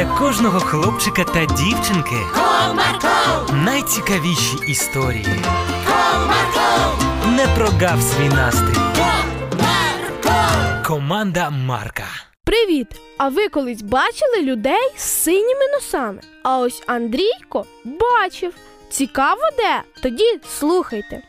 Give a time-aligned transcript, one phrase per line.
[0.00, 5.26] для кожного хлопчика та дівчинки Comarco, найцікавіші історії.
[5.86, 8.80] Comarco, Не прогав свій настрій.
[8.96, 10.86] Comarco.
[10.86, 12.04] Команда Марка.
[12.44, 12.86] Привіт!
[13.18, 16.20] А ви колись бачили людей з синіми носами?
[16.42, 18.54] А ось Андрійко бачив.
[18.90, 19.82] Цікаво де?
[20.02, 21.22] Тоді слухайте.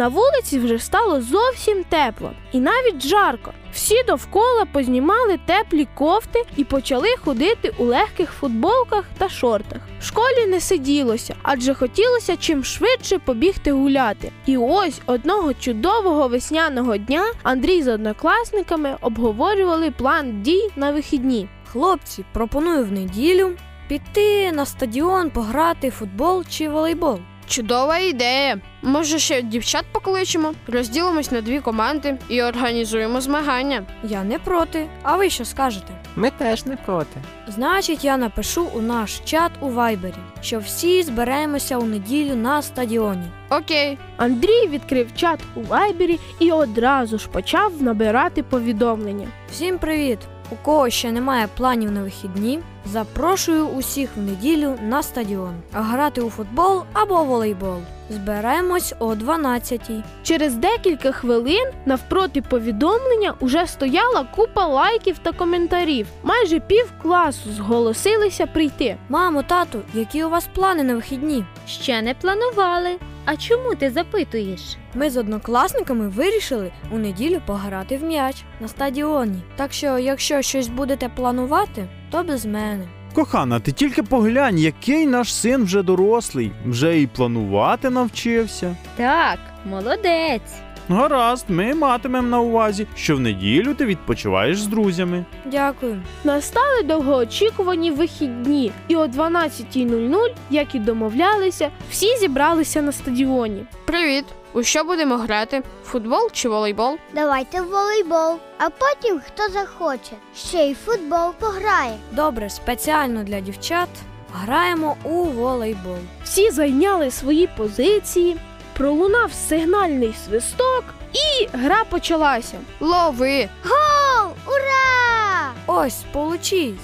[0.00, 3.52] На вулиці вже стало зовсім тепло і навіть жарко.
[3.72, 9.82] Всі довкола познімали теплі кофти і почали ходити у легких футболках та шортах.
[10.00, 14.32] В школі не сиділося, адже хотілося чим швидше побігти гуляти.
[14.46, 21.48] І ось одного чудового весняного дня Андрій з однокласниками обговорювали план дій на вихідні.
[21.72, 23.50] Хлопці, пропоную в неділю
[23.88, 27.18] піти на стадіон пограти в футбол чи волейбол.
[27.50, 28.60] Чудова ідея.
[28.82, 33.82] Може, ще дівчат покличемо, розділимось на дві команди і організуємо змагання.
[34.04, 34.86] Я не проти.
[35.02, 35.92] А ви що скажете?
[36.16, 37.20] Ми теж не проти.
[37.48, 43.26] Значить, я напишу у наш чат у Вайбері, що всі зберемося у неділю на стадіоні.
[43.50, 43.98] Окей.
[44.16, 49.28] Андрій відкрив чат у Вайбері і одразу ж почав набирати повідомлення.
[49.50, 50.18] Всім привіт!
[50.52, 55.54] У кого ще немає планів на вихідні, запрошую усіх в неділю на стадіон.
[55.72, 57.78] Грати у футбол або волейбол.
[58.10, 60.02] Зберемось о 12-й.
[60.22, 66.06] Через декілька хвилин навпроти повідомлення уже стояла купа лайків та коментарів.
[66.22, 68.96] Майже пів класу зголосилися прийти.
[69.08, 71.44] Мамо, тату, які у вас плани на вихідні?
[71.66, 72.90] Ще не планували.
[73.32, 74.76] А чому ти запитуєш?
[74.94, 79.42] Ми з однокласниками вирішили у неділю пограти в м'яч на стадіоні.
[79.56, 82.88] Так що, якщо щось будете планувати, то без мене.
[83.14, 88.76] Кохана, ти тільки поглянь, який наш син вже дорослий, вже і планувати навчився.
[88.96, 90.52] Так, молодець.
[90.90, 95.24] Гаразд, ми матимемо на увазі, що в неділю ти відпочиваєш з друзями.
[95.46, 96.02] Дякую.
[96.24, 103.64] Настали довгоочікувані вихідні, і о 12.00, як і домовлялися, всі зібралися на стадіоні.
[103.84, 104.24] Привіт!
[104.52, 105.62] У що будемо грати?
[105.84, 106.98] Футбол чи волейбол?
[107.14, 110.12] Давайте в волейбол, а потім хто захоче.
[110.36, 111.96] Ще й в футбол пограє.
[112.12, 113.88] Добре, спеціально для дівчат
[114.34, 115.98] граємо у волейбол.
[116.24, 118.36] Всі зайняли свої позиції,
[118.80, 122.58] пролунав сигнальний свисток, і гра почалася.
[122.80, 123.48] Лови!
[123.64, 124.32] Гол!
[124.46, 125.52] Ура!
[125.66, 126.80] Ось, получіть!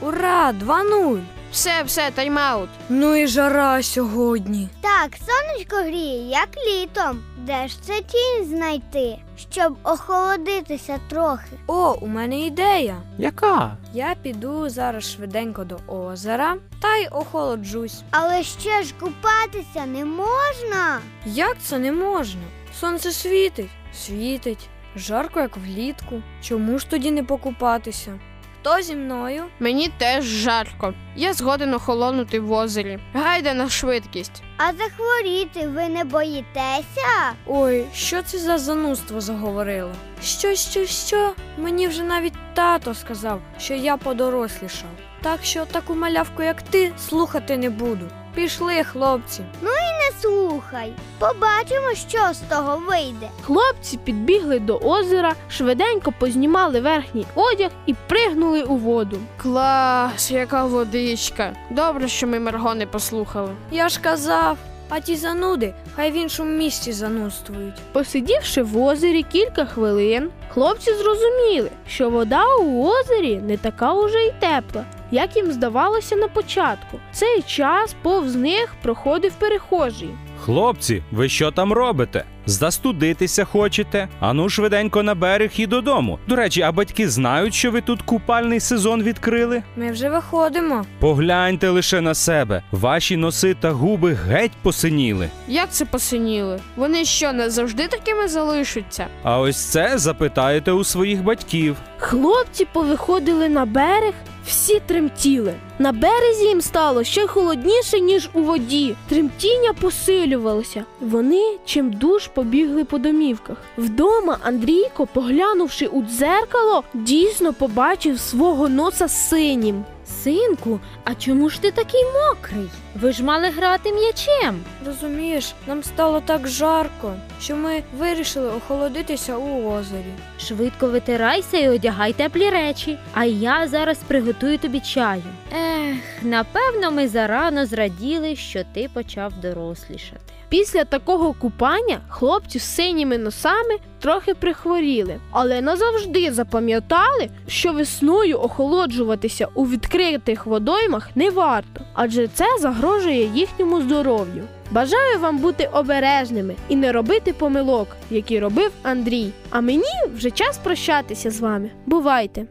[0.00, 0.52] Ура!
[0.66, 1.20] 2-0!
[1.52, 2.68] Все, все, тайм-аут.
[2.88, 4.68] Ну і жара сьогодні.
[4.80, 7.22] Так, сонечко гріє, як літом.
[7.36, 9.18] Де ж це тінь знайти,
[9.52, 11.46] щоб охолодитися трохи?
[11.66, 12.96] О, у мене ідея.
[13.18, 13.76] Яка?
[13.92, 18.02] Я піду зараз швиденько до озера та й охолоджусь.
[18.10, 20.98] Але ще ж купатися не можна.
[21.26, 22.42] Як це не можна?
[22.80, 26.22] Сонце світить, світить, жарко, як влітку.
[26.42, 28.18] Чому ж тоді не покупатися?
[28.68, 29.44] Хто зі мною?
[29.60, 30.94] Мені теж жарко.
[31.16, 32.98] Я згоден охолонути в озері.
[33.14, 34.42] Гайда на швидкість.
[34.56, 37.32] А захворіти ви не боїтеся?
[37.46, 39.92] Ой, що це за занудство заговорила?
[40.22, 41.32] Що, що, що?
[41.58, 44.90] Мені вже навіть тато сказав, що я подорослішав.
[45.22, 48.08] Так що таку малявку, як ти, слухати не буду.
[48.38, 49.42] Пішли, хлопці.
[49.62, 50.92] Ну і Не слухай.
[51.18, 53.28] Побачимо, що з того вийде.
[53.42, 59.16] Хлопці підбігли до озера, швиденько познімали верхній одяг і пригнули у воду.
[59.42, 61.52] Клас, яка водичка.
[61.70, 63.50] Добре, що ми Марго не послухали.
[63.70, 67.74] Я ж казав, а ті зануди, хай в іншому місці занудствують.
[67.92, 74.32] Посидівши в озері кілька хвилин, хлопці зрозуміли, що вода у озері не така уже й
[74.40, 76.98] тепла, як їм здавалося на початку.
[77.12, 80.10] Цей час повз них проходив перехожий.
[80.40, 82.24] Хлопці, ви що там робите?
[82.46, 84.08] Застудитися хочете?
[84.20, 86.18] Ану швиденько на берег і додому.
[86.28, 89.62] До речі, а батьки знають, що ви тут купальний сезон відкрили?
[89.76, 90.84] Ми вже виходимо.
[91.00, 92.62] Погляньте лише на себе.
[92.72, 95.28] Ваші носи та губи геть посиніли.
[95.48, 96.60] Як це посиніли?
[96.76, 99.06] Вони що, не завжди такими залишаться?
[99.22, 101.76] А ось це запитаєте у своїх батьків.
[101.98, 104.14] Хлопці повиходили на берег,
[104.48, 105.54] всі тремтіли.
[105.78, 108.96] На березі їм стало ще холодніше, ніж у воді.
[109.08, 110.84] Тремтіння посилювалося.
[111.00, 113.56] Вони чимдуж побігли по домівках.
[113.78, 119.84] Вдома Андрійко, поглянувши у дзеркало, дійсно побачив свого носа синім.
[120.24, 122.68] Синку, а чому ж ти такий мокрий?
[122.94, 124.60] Ви ж мали грати м'ячем.
[124.86, 130.14] Розумієш, нам стало так жарко, що ми вирішили охолодитися у озері.
[130.40, 135.22] Швидко витирайся і одягай теплі речі, а я зараз приготую тобі чаю.
[135.52, 140.20] Ех, напевно, ми зарано зраділи, що ти почав дорослішати.
[140.48, 149.48] Після такого купання хлопці з синіми носами трохи прихворіли, але назавжди запам'ятали, що весною охолоджуватися
[149.54, 154.42] у відкритих водоймах не варто, адже це загрожує їхньому здоров'ю.
[154.70, 159.30] Бажаю вам бути обережними і не робити помилок, які робив Андрій.
[159.50, 161.70] А мені вже час прощатися з вами.
[161.86, 162.46] Бувайте!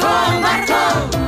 [0.00, 1.25] Комарко,